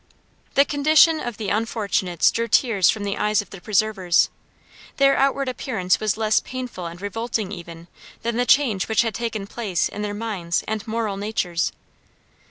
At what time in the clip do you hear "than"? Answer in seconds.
8.23-8.35